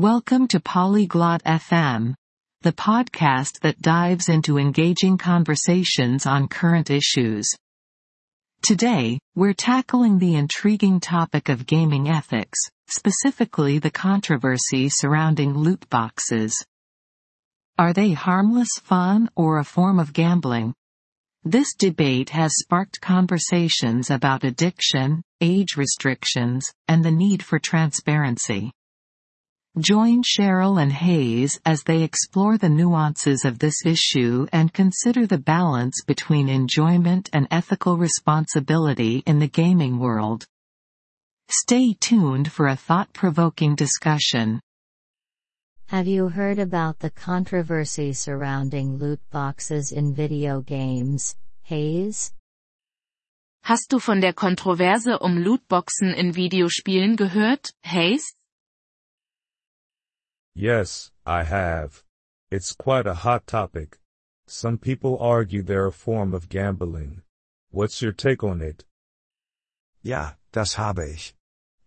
Welcome 0.00 0.48
to 0.48 0.60
Polyglot 0.60 1.42
FM, 1.42 2.14
the 2.62 2.72
podcast 2.72 3.60
that 3.60 3.82
dives 3.82 4.30
into 4.30 4.56
engaging 4.56 5.18
conversations 5.18 6.24
on 6.24 6.48
current 6.48 6.88
issues. 6.88 7.46
Today, 8.62 9.18
we're 9.34 9.52
tackling 9.52 10.18
the 10.18 10.36
intriguing 10.36 11.00
topic 11.00 11.50
of 11.50 11.66
gaming 11.66 12.08
ethics, 12.08 12.58
specifically 12.86 13.78
the 13.78 13.90
controversy 13.90 14.88
surrounding 14.88 15.52
loot 15.52 15.86
boxes. 15.90 16.56
Are 17.76 17.92
they 17.92 18.12
harmless 18.12 18.78
fun 18.80 19.28
or 19.36 19.58
a 19.58 19.64
form 19.64 19.98
of 19.98 20.14
gambling? 20.14 20.72
This 21.44 21.74
debate 21.74 22.30
has 22.30 22.52
sparked 22.54 23.02
conversations 23.02 24.08
about 24.08 24.44
addiction, 24.44 25.20
age 25.42 25.76
restrictions, 25.76 26.64
and 26.88 27.04
the 27.04 27.10
need 27.10 27.42
for 27.42 27.58
transparency. 27.58 28.72
Join 29.78 30.24
Cheryl 30.24 30.82
and 30.82 30.92
Hayes 30.92 31.60
as 31.64 31.84
they 31.84 32.02
explore 32.02 32.58
the 32.58 32.68
nuances 32.68 33.44
of 33.44 33.60
this 33.60 33.86
issue 33.86 34.48
and 34.52 34.72
consider 34.72 35.28
the 35.28 35.38
balance 35.38 36.02
between 36.04 36.48
enjoyment 36.48 37.30
and 37.32 37.46
ethical 37.52 37.96
responsibility 37.96 39.22
in 39.26 39.38
the 39.38 39.46
gaming 39.46 40.00
world. 40.00 40.44
Stay 41.48 41.94
tuned 42.00 42.50
for 42.50 42.66
a 42.66 42.74
thought-provoking 42.74 43.76
discussion. 43.76 44.60
Have 45.86 46.08
you 46.08 46.28
heard 46.28 46.58
about 46.58 46.98
the 46.98 47.10
controversy 47.10 48.12
surrounding 48.12 48.98
loot 48.98 49.20
boxes 49.30 49.92
in 49.92 50.12
video 50.14 50.62
games, 50.62 51.36
Hayes? 51.62 52.32
Hast 53.62 53.90
du 53.90 54.00
von 54.00 54.20
der 54.20 54.32
Kontroverse 54.32 55.16
um 55.20 55.44
Lootboxen 55.44 56.12
in 56.12 56.32
Videospielen 56.32 57.14
gehört, 57.16 57.72
Hayes? 57.84 58.34
Yes, 60.54 61.10
I 61.24 61.44
have. 61.44 62.02
It's 62.50 62.74
quite 62.74 63.06
a 63.06 63.14
hot 63.14 63.46
topic. 63.46 63.98
Some 64.46 64.78
people 64.78 65.16
argue 65.18 65.62
they're 65.62 65.86
a 65.86 65.92
form 65.92 66.34
of 66.34 66.48
gambling. 66.48 67.22
What's 67.70 68.02
your 68.02 68.12
take 68.12 68.42
on 68.42 68.60
it? 68.60 68.84
Ja, 70.02 70.32
das 70.52 70.74
habe 70.74 71.08
ich. 71.08 71.34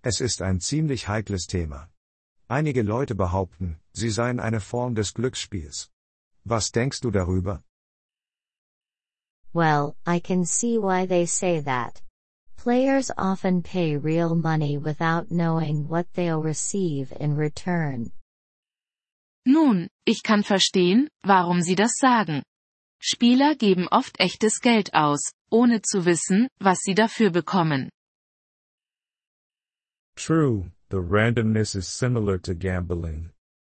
Es 0.03 0.21
ist 0.21 0.41
ein 0.41 0.61
ziemlich 0.61 1.07
heikles 1.07 1.45
Thema. 1.45 1.89
Einige 2.49 2.83
Leute 2.83 3.15
behaupten, 3.15 3.79
sie 3.93 4.09
seien 4.09 4.39
eine 4.39 4.61
Form 4.61 4.95
des 4.95 5.13
Glücksspiels. 5.13 5.89
Was 6.45 6.71
denkst 6.71 7.01
du 7.01 7.11
darüber? 7.11 7.63
Well, 9.53 9.95
I 10.05 10.19
can 10.19 10.45
see 10.45 10.77
why 10.77 11.05
they 11.05 11.25
say 11.25 11.59
that. 11.61 12.01
Players 12.55 13.11
often 13.17 13.61
pay 13.61 13.97
real 13.97 14.35
money 14.35 14.77
without 14.77 15.29
knowing 15.29 15.88
what 15.89 16.07
they'll 16.13 16.41
receive 16.41 17.11
in 17.19 17.35
return. 17.35 18.11
Nun, 19.45 19.89
ich 20.05 20.23
kann 20.23 20.44
verstehen, 20.44 21.09
warum 21.22 21.61
sie 21.61 21.75
das 21.75 21.94
sagen. 21.99 22.44
Spieler 22.99 23.55
geben 23.55 23.88
oft 23.89 24.19
echtes 24.19 24.61
Geld 24.61 24.94
aus, 24.94 25.33
ohne 25.52 25.81
zu 25.81 26.05
wissen, 26.05 26.47
was 26.59 26.80
sie 26.80 26.95
dafür 26.95 27.31
bekommen. 27.31 27.89
True, 30.16 30.72
the 30.89 30.97
randomness 30.97 31.75
is 31.75 31.88
similar 31.88 32.41
to 32.41 32.55
gambling. 32.55 33.31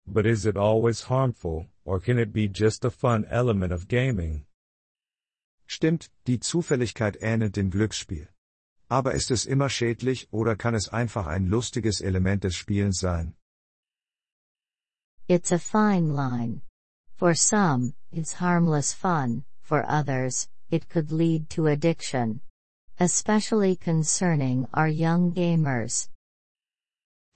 But 0.08 0.26
is 0.26 0.46
it 0.46 0.58
always 0.58 1.10
harmful, 1.10 1.68
or 1.84 2.00
can 2.00 2.18
it 2.18 2.34
be 2.34 2.48
just 2.48 2.84
a 2.86 2.90
fun 2.90 3.26
element 3.26 3.72
of 3.72 3.88
gaming? 3.88 4.46
Stimmt, 5.68 6.10
die 6.26 6.40
Zufälligkeit 6.40 7.18
ähnelt 7.22 7.56
dem 7.56 7.70
Glücksspiel. 7.70 8.28
Aber 8.88 9.14
ist 9.14 9.30
es 9.30 9.46
immer 9.46 9.70
schädlich 9.70 10.28
oder 10.32 10.56
kann 10.56 10.74
es 10.74 10.90
einfach 10.90 11.28
ein 11.28 11.46
lustiges 11.46 12.02
Element 12.02 12.44
des 12.44 12.56
Spielens 12.56 13.00
sein? 13.00 13.36
It's 15.30 15.52
a 15.52 15.60
fine 15.60 16.16
line. 16.16 16.64
For 17.16 17.36
some, 17.36 17.94
it's 18.12 18.34
harmless 18.34 18.94
fun, 18.94 19.44
for 19.62 19.86
others, 19.88 20.50
it 20.72 20.90
could 20.90 21.12
lead 21.12 21.52
to 21.52 21.68
addiction. 21.68 22.42
Especially 23.00 23.76
concerning 23.76 24.66
our 24.76 24.88
young 24.88 25.32
gamers. 25.32 26.10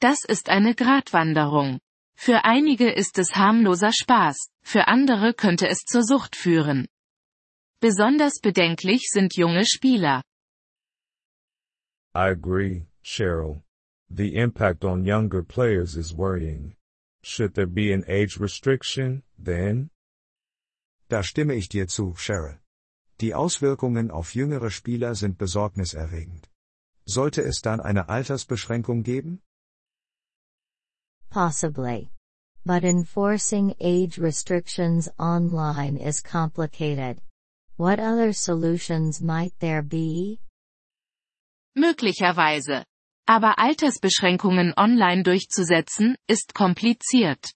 Das 0.02 0.26
ist 0.28 0.50
eine 0.50 0.74
Gratwanderung. 0.74 1.80
Für 2.16 2.44
einige 2.44 2.90
ist 2.90 3.20
es 3.20 3.36
harmloser 3.36 3.92
Spaß, 3.92 4.38
für 4.64 4.88
andere 4.88 5.36
könnte 5.36 5.68
es 5.68 5.84
zur 5.86 6.02
Sucht 6.02 6.36
führen. 6.36 6.88
Besonders 7.80 8.40
bedenklich 8.42 9.08
sind 9.12 9.38
junge 9.38 9.68
Spieler. 9.68 10.24
I 12.16 12.32
agree, 12.32 12.88
Cheryl. 13.04 13.62
The 14.10 14.34
impact 14.36 14.84
on 14.84 15.06
younger 15.06 15.44
players 15.44 15.96
is 15.96 16.12
worrying. 16.18 16.76
Should 17.24 17.54
there 17.54 17.68
be 17.68 17.94
an 17.94 18.04
age 18.08 18.38
restriction, 18.38 19.24
then? 19.38 19.90
Da 21.10 21.24
stimme 21.24 21.54
ich 21.54 21.70
dir 21.70 21.88
zu, 21.88 22.14
Cheryl. 22.16 22.60
Die 23.20 23.34
Auswirkungen 23.34 24.12
auf 24.12 24.36
jüngere 24.36 24.70
Spieler 24.70 25.16
sind 25.16 25.38
besorgniserregend. 25.38 26.50
Sollte 27.06 27.42
es 27.42 27.62
dann 27.62 27.80
eine 27.80 28.10
Altersbeschränkung 28.10 29.04
geben? 29.04 29.42
Possibly. 31.30 32.10
But 32.66 32.84
enforcing 32.84 33.74
age 33.80 34.18
restrictions 34.18 35.10
online 35.18 35.98
is 35.98 36.22
complicated. 36.22 37.22
What 37.78 38.00
other 38.00 38.34
solutions 38.34 39.22
might 39.22 39.54
there 39.60 39.82
be? 39.82 40.40
Möglicherweise. 41.76 42.86
Aber 43.26 43.58
Altersbeschränkungen 43.58 44.74
online 44.76 45.24
durchzusetzen, 45.24 46.16
ist 46.28 46.54
kompliziert. 46.54 47.54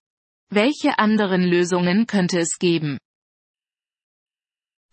Welche 0.50 0.97
anderen 0.97 1.44
Lösungen 1.44 2.07
könnte 2.07 2.39
es 2.39 2.57
geben? 2.57 3.00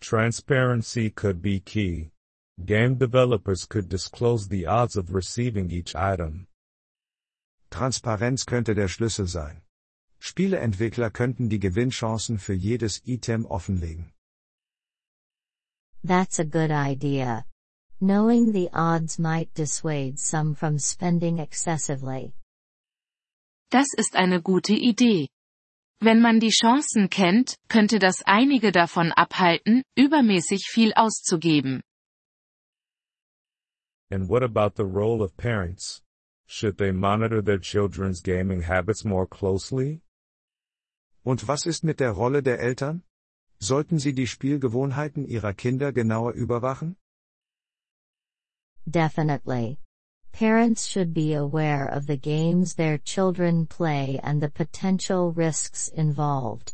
Transparency 0.01 1.09
could 1.09 1.41
be 1.41 1.59
key. 1.59 2.11
Game 2.65 2.97
developers 2.97 3.67
could 3.67 3.89
disclose 3.89 4.47
the 4.49 4.67
odds 4.67 4.97
of 4.97 5.13
receiving 5.13 5.69
each 5.71 5.95
item. 5.95 6.47
Transparenz 7.69 8.45
könnte 8.45 8.75
der 8.75 8.87
Schlüssel 8.87 9.27
sein. 9.27 9.61
Spieleentwickler 10.19 11.09
könnten 11.09 11.49
die 11.49 11.59
Gewinnchancen 11.59 12.37
für 12.39 12.53
jedes 12.53 13.01
Item 13.05 13.45
offenlegen. 13.45 14.11
That's 16.03 16.39
a 16.39 16.43
good 16.43 16.71
idea. 16.71 17.45
Knowing 18.01 18.51
the 18.51 18.69
odds 18.73 19.17
might 19.17 19.53
dissuade 19.53 20.19
some 20.19 20.53
from 20.53 20.77
spending 20.77 21.39
excessively. 21.39 22.33
Das 23.71 23.87
ist 23.97 24.15
eine 24.17 24.41
gute 24.41 24.73
Idee. 24.73 25.29
Wenn 26.01 26.21
man 26.21 26.41
die 26.41 26.49
Chancen 26.49 27.09
kennt, 27.09 27.55
könnte 27.69 27.99
das 27.99 28.21
einige 28.25 28.73
davon 28.73 29.13
abhalten, 29.13 29.81
übermäßig 29.97 30.67
viel 30.67 30.91
auszugeben. 30.93 31.81
And 34.11 34.27
what 34.27 34.43
about 34.43 34.75
the 34.75 34.83
role 34.83 35.23
of 35.23 35.37
parents? 35.37 36.03
Should 36.47 36.77
they 36.77 36.91
monitor 36.91 37.41
their 37.41 37.59
children's 37.59 38.21
gaming 38.21 38.61
habits 38.61 39.05
more 39.05 39.25
closely? 39.25 40.01
Und 41.23 41.47
was 41.47 41.65
ist 41.65 41.85
mit 41.85 42.01
der 42.01 42.11
Rolle 42.11 42.43
der 42.43 42.59
Eltern? 42.59 43.03
Sollten 43.57 43.99
sie 43.99 44.13
die 44.13 44.27
Spielgewohnheiten 44.27 45.25
ihrer 45.25 45.53
Kinder 45.53 45.93
genauer 45.93 46.33
überwachen? 46.33 46.97
Definitely. 48.89 49.77
Parents 50.31 50.85
should 50.85 51.13
be 51.13 51.33
aware 51.33 51.85
of 51.87 52.07
the 52.07 52.17
games 52.17 52.75
their 52.75 52.97
children 52.97 53.65
play 53.65 54.19
and 54.21 54.41
the 54.41 54.49
potential 54.49 55.31
risks 55.31 55.87
involved. 55.87 56.73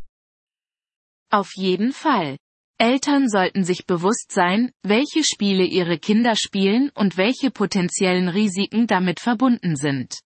Auf 1.31 1.49
jeden 1.55 1.91
Fall. 1.91 2.37
Eltern 2.79 3.29
sollten 3.29 3.63
sich 3.63 3.85
bewusst 3.85 4.31
sein, 4.31 4.71
welche 4.83 5.23
Spiele 5.23 5.63
ihre 5.63 5.99
Kinder 5.99 6.35
spielen 6.35 6.89
und 6.95 7.15
welche 7.15 7.51
potenziellen 7.51 8.27
Risiken 8.27 8.87
damit 8.87 9.19
verbunden 9.19 9.75
sind. 9.75 10.19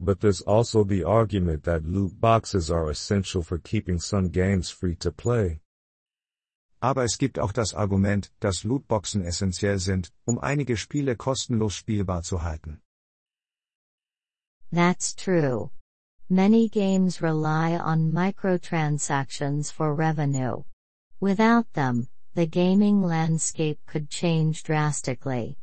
But 0.00 0.20
there's 0.20 0.40
also 0.40 0.84
the 0.84 1.02
argument 1.02 1.64
that 1.64 1.84
loot 1.84 2.20
boxes 2.20 2.70
are 2.70 2.88
essential 2.88 3.42
for 3.42 3.58
keeping 3.58 3.98
some 3.98 4.28
games 4.28 4.70
free 4.70 4.94
to 5.00 5.10
play. 5.10 5.60
Aber 6.80 7.04
es 7.04 7.18
gibt 7.18 7.38
auch 7.38 7.52
das 7.52 7.74
Argument, 7.74 8.30
dass 8.40 8.64
Lootboxen 8.64 9.24
essentiell 9.24 9.78
sind, 9.78 10.12
um 10.24 10.38
einige 10.38 10.76
Spiele 10.76 11.16
kostenlos 11.16 11.74
spielbar 11.74 12.22
zu 12.22 12.42
halten. 12.42 12.80
That's 14.70 15.14
true. 15.14 15.70
Many 16.28 16.68
games 16.68 17.22
rely 17.22 17.78
on 17.78 18.12
microtransactions 18.12 19.70
for 19.70 19.96
revenue. 19.96 20.64
Without 21.20 21.72
them, 21.72 22.08
the 22.34 22.46
gaming 22.46 23.02
landscape 23.02 23.78
could 23.86 24.10
change 24.10 24.62
drastically. 24.62 25.56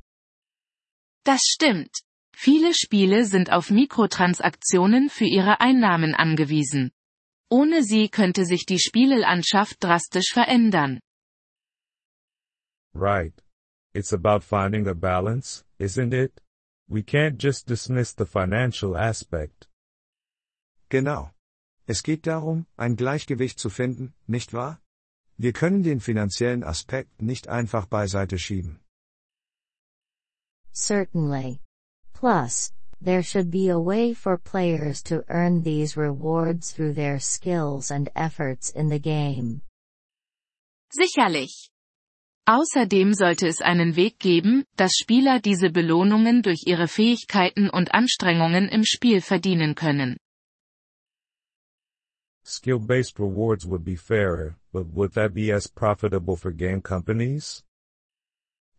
Das 1.23 1.41
stimmt. 1.43 2.01
Viele 2.35 2.73
Spiele 2.73 3.25
sind 3.25 3.51
auf 3.51 3.69
Mikrotransaktionen 3.69 5.09
für 5.09 5.25
ihre 5.25 5.61
Einnahmen 5.61 6.13
angewiesen. 6.13 6.91
Ohne 7.49 7.83
sie 7.83 8.09
könnte 8.09 8.45
sich 8.45 8.65
die 8.65 8.79
Spielelandschaft 8.79 9.77
drastisch 9.83 10.33
verändern. 10.33 10.99
Right. 12.95 13.33
It's 13.93 14.13
about 14.13 14.41
finding 14.43 14.87
a 14.87 14.95
balance, 14.95 15.65
isn't 15.79 16.13
it? 16.13 16.39
We 16.87 17.03
can't 17.03 17.37
just 17.37 17.67
dismiss 17.67 18.13
the 18.13 18.25
financial 18.25 18.95
aspect. 18.95 19.67
Genau. 20.89 21.31
Es 21.87 22.01
geht 22.01 22.25
darum, 22.25 22.67
ein 22.77 22.95
Gleichgewicht 22.95 23.59
zu 23.59 23.69
finden, 23.69 24.13
nicht 24.27 24.53
wahr? 24.53 24.79
Wir 25.37 25.51
können 25.51 25.83
den 25.83 25.99
finanziellen 25.99 26.63
Aspekt 26.63 27.21
nicht 27.21 27.49
einfach 27.49 27.85
beiseite 27.85 28.39
schieben. 28.39 28.79
Certainly. 30.71 31.59
Plus, 32.13 32.71
there 33.01 33.21
should 33.21 33.51
be 33.51 33.69
a 33.69 33.79
way 33.79 34.13
for 34.13 34.37
players 34.37 35.03
to 35.03 35.23
earn 35.27 35.63
these 35.63 35.97
rewards 35.97 36.71
through 36.71 36.93
their 36.93 37.19
skills 37.19 37.91
and 37.91 38.09
efforts 38.15 38.69
in 38.69 38.89
the 38.89 38.99
game. 38.99 39.61
Sicherlich. 40.89 41.69
Außerdem 42.47 43.15
sollte 43.15 43.47
es 43.47 43.61
einen 43.61 43.95
Weg 43.95 44.19
geben, 44.19 44.65
dass 44.75 44.91
Spieler 44.93 45.39
diese 45.39 45.71
Belohnungen 45.71 46.43
durch 46.43 46.65
ihre 46.67 46.87
Fähigkeiten 46.87 47.71
und 47.71 47.95
Anstrengungen 47.95 48.69
im 48.69 48.83
Spiel 48.85 49.21
verdienen 49.21 49.73
können. 49.73 50.17
Skill-based 52.45 53.19
rewards 53.19 53.65
would 53.67 53.83
be 53.83 53.97
fairer, 53.97 54.55
but 54.71 54.85
would 54.93 55.13
that 55.15 55.33
be 55.33 55.51
as 55.51 55.67
profitable 55.67 56.37
for 56.37 56.51
game 56.51 56.83
companies? 56.83 57.63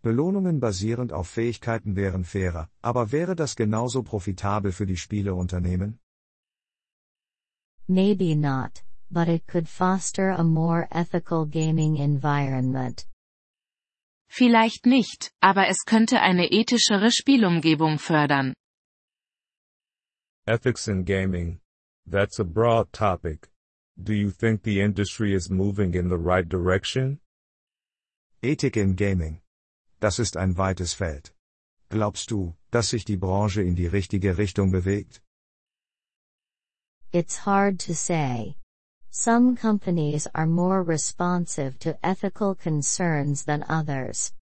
Belohnungen 0.00 0.60
basierend 0.60 1.12
auf 1.12 1.28
Fähigkeiten 1.28 1.96
wären 1.96 2.22
fairer, 2.22 2.68
aber 2.82 3.10
wäre 3.10 3.34
das 3.34 3.56
genauso 3.56 4.04
profitabel 4.04 4.70
für 4.70 4.86
die 4.86 4.96
Spieleunternehmen? 4.96 5.98
Maybe 7.88 8.36
not, 8.36 8.84
but 9.10 9.26
it 9.26 9.48
could 9.48 9.66
foster 9.68 10.38
a 10.38 10.44
more 10.44 10.86
ethical 10.92 11.44
gaming 11.44 11.96
environment. 11.96 13.04
Vielleicht 14.28 14.86
nicht, 14.86 15.32
aber 15.40 15.68
es 15.68 15.84
könnte 15.86 16.20
eine 16.20 16.50
ethischere 16.50 17.10
Spielumgebung 17.10 17.98
fördern. 17.98 18.54
Ethics 20.46 20.88
in 20.88 21.04
gaming. 21.04 21.60
That's 22.08 22.38
a 22.38 22.44
broad 22.44 22.92
topic. 22.92 23.48
Do 23.96 24.12
you 24.12 24.30
think 24.30 24.62
the 24.62 24.80
industry 24.80 25.34
is 25.34 25.50
moving 25.50 25.94
in 25.94 26.08
the 26.08 26.18
right 26.18 26.48
direction? 26.48 27.18
Ethik 28.42 28.76
im 28.76 28.94
Gaming. 28.94 29.40
Das 30.00 30.18
ist 30.18 30.36
ein 30.36 30.56
weites 30.56 30.92
Feld. 30.92 31.34
Glaubst 31.88 32.30
du, 32.30 32.54
dass 32.70 32.90
sich 32.90 33.04
die 33.04 33.16
Branche 33.16 33.62
in 33.62 33.74
die 33.74 33.86
richtige 33.86 34.36
Richtung 34.36 34.70
bewegt? 34.70 35.22
It's 37.12 37.46
hard 37.46 37.80
to 37.86 37.94
say. 37.94 38.56
Some 39.18 39.56
companies 39.56 40.28
are 40.34 40.46
more 40.46 40.82
responsive 40.82 41.78
to 41.78 41.96
ethical 42.04 42.54
concerns 42.54 43.44
than 43.44 43.64
others. 43.66 44.34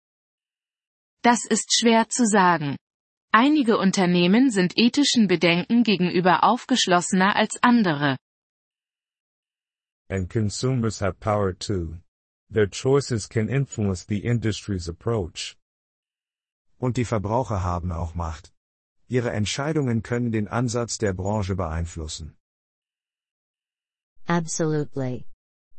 Das 1.21 1.45
ist 1.45 1.71
schwer 1.71 2.09
zu 2.09 2.25
sagen. 2.25 2.75
Einige 3.31 3.77
Unternehmen 3.77 4.49
sind 4.49 4.73
ethischen 4.75 5.27
Bedenken 5.27 5.83
gegenüber 5.83 6.43
aufgeschlossener 6.43 7.35
als 7.35 7.61
andere. 7.61 8.17
And 10.09 10.27
consumers 10.27 10.99
have 11.01 11.19
power 11.19 11.53
too. 11.53 11.99
Their 12.49 12.67
choices 12.67 13.29
can 13.29 13.49
influence 13.49 14.07
the 14.07 14.25
industry's 14.25 14.89
approach. 14.89 15.55
Und 16.79 16.97
die 16.97 17.05
Verbraucher 17.05 17.61
haben 17.61 17.91
auch 17.91 18.15
Macht. 18.15 18.51
Ihre 19.07 19.31
Entscheidungen 19.33 20.01
können 20.01 20.31
den 20.31 20.47
Ansatz 20.47 20.97
der 20.97 21.13
Branche 21.13 21.55
beeinflussen. 21.55 22.35
Absolutely. 24.27 25.25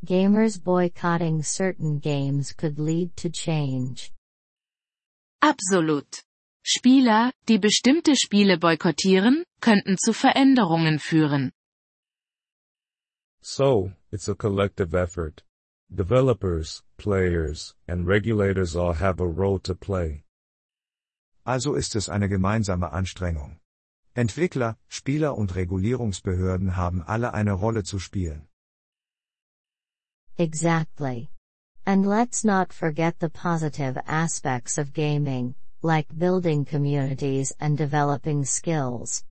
Gamers 0.05 0.63
boycotting 0.63 1.43
certain 1.43 1.99
games 1.99 2.53
could 2.53 2.79
lead 2.79 3.17
to 3.17 3.31
change. 3.31 4.13
Absolut. 5.41 6.23
Spieler, 6.63 7.33
die 7.47 7.59
bestimmte 7.59 8.17
Spiele 8.17 8.59
boykottieren, 8.59 9.45
könnten 9.61 9.97
zu 9.99 10.13
Veränderungen 10.13 10.99
führen. 10.99 11.53
So, 13.43 13.93
it's 14.11 14.29
a 14.29 14.35
collective 14.35 14.95
effort. 14.95 15.43
Developers, 15.95 16.83
players, 16.97 17.75
and 17.87 18.07
regulators 18.07 18.75
all 18.75 18.95
have 18.95 19.21
a 19.21 19.27
role 19.27 19.59
to 19.61 19.75
play. 19.75 20.25
Also 21.45 21.75
ist 21.75 21.95
es 21.95 22.09
eine 22.09 22.29
gemeinsame 22.29 22.91
Anstrengung. 22.93 23.61
Entwickler, 24.15 24.77
Spieler 24.89 25.37
und 25.37 25.55
Regulierungsbehörden 25.55 26.77
haben 26.77 27.03
alle 27.03 27.35
eine 27.35 27.53
Rolle 27.53 27.83
zu 27.83 27.99
spielen. 27.99 28.47
Exactly. 30.37 31.29
And 31.85 32.07
let's 32.07 32.45
not 32.45 32.73
forget 32.73 33.17
the 33.21 33.29
positive 33.29 34.01
aspects 34.07 34.79
of 34.79 34.93
gaming, 34.93 35.55
like 35.83 36.07
building 36.17 36.65
communities 36.65 37.53
and 37.61 37.77
developing 37.79 38.45
skills. 38.45 39.25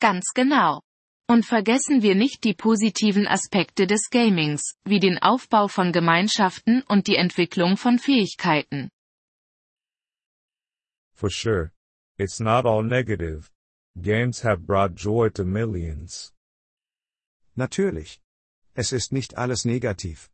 Ganz 0.00 0.32
genau. 0.34 0.82
Und 1.28 1.46
vergessen 1.46 2.02
wir 2.02 2.14
nicht 2.14 2.44
die 2.44 2.54
positiven 2.54 3.26
Aspekte 3.26 3.86
des 3.86 4.10
Gamings, 4.10 4.74
wie 4.84 5.00
den 5.00 5.18
Aufbau 5.18 5.68
von 5.68 5.92
Gemeinschaften 5.92 6.82
und 6.88 7.06
die 7.06 7.16
Entwicklung 7.16 7.76
von 7.76 7.98
Fähigkeiten. 7.98 8.90
For 11.14 11.30
sure. 11.30 11.71
It's 12.18 12.40
not 12.40 12.66
all 12.66 12.82
negative. 12.82 13.50
Games 14.00 14.40
have 14.40 14.66
brought 14.66 14.94
joy 14.94 15.30
to 15.30 15.44
millions. 15.44 16.32
Natürlich. 17.56 18.20
Es 18.74 18.92
ist 18.92 19.12
nicht 19.12 19.36
alles 19.36 19.64
negativ. 19.64 20.30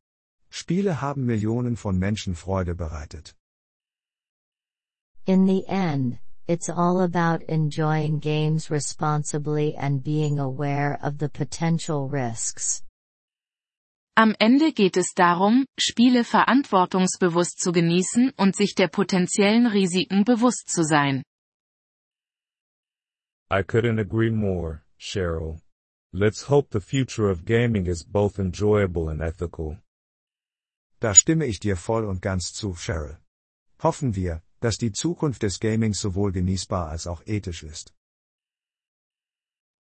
Spiele 0.51 1.01
haben 1.01 1.25
Millionen 1.27 1.77
von 1.77 1.99
Menschen 1.99 2.35
Freude 2.35 2.75
bereitet. 2.75 3.35
In 5.27 5.47
the 5.47 5.67
end, 5.69 6.19
it's 6.47 6.69
all 6.69 7.01
about 7.01 7.43
enjoying 7.49 8.19
games 8.19 8.71
responsibly 8.71 9.77
and 9.77 10.03
being 10.03 10.39
aware 10.39 10.99
of 11.03 11.19
the 11.19 11.29
potential 11.29 12.09
risks. 12.09 12.83
Am 14.17 14.35
Ende 14.41 14.73
geht 14.73 14.97
es 14.97 15.13
darum, 15.15 15.67
Spiele 15.79 16.25
verantwortungsbewusst 16.25 17.61
zu 17.61 17.71
genießen 17.71 18.33
und 18.37 18.57
sich 18.57 18.75
der 18.75 18.89
potenziellen 18.89 19.67
Risiken 19.67 20.25
bewusst 20.25 20.71
zu 20.71 20.83
sein. 20.83 21.23
I 23.50 23.62
couldn't 23.62 23.99
agree 23.99 24.31
more, 24.31 24.83
Cheryl. 25.00 25.62
Let's 26.12 26.43
hope 26.43 26.69
the 26.71 26.81
future 26.81 27.31
of 27.31 27.47
gaming 27.47 27.87
is 27.87 28.05
both 28.05 28.39
enjoyable 28.39 29.09
and 29.09 29.23
ethical. 29.23 29.79
Da 31.00 31.15
stimme 31.15 31.47
ich 31.47 31.59
dir 31.59 31.77
voll 31.77 32.05
und 32.05 32.21
ganz 32.21 32.53
zu, 32.53 32.75
Cheryl. 32.75 33.17
Hoffen 33.83 34.15
wir, 34.15 34.43
dass 34.61 34.77
die 34.77 34.93
Zukunft 34.93 35.43
des 35.43 35.61
Gamings 35.61 35.99
sowohl 35.99 36.33
genießbar 36.33 36.91
als 36.91 37.06
auch 37.06 37.23
ethisch 37.25 37.62
ist. 37.62 37.95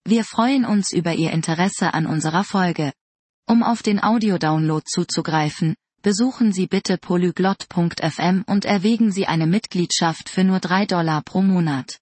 Wir 0.04 0.24
freuen 0.24 0.64
uns 0.64 0.92
über 0.92 1.14
Ihr 1.14 1.30
Interesse 1.30 1.94
an 1.94 2.06
unserer 2.06 2.42
Folge. 2.42 2.92
Um 3.46 3.62
auf 3.62 3.84
den 3.84 4.02
Audiodownload 4.02 4.84
zuzugreifen, 4.86 5.76
besuchen 6.02 6.52
Sie 6.52 6.66
bitte 6.66 6.98
polyglot.fm 6.98 8.42
und 8.48 8.64
erwägen 8.64 9.12
Sie 9.12 9.28
eine 9.28 9.46
Mitgliedschaft 9.46 10.28
für 10.28 10.42
nur 10.42 10.58
3 10.58 10.86
Dollar 10.86 11.22
pro 11.22 11.42
Monat. 11.42 12.01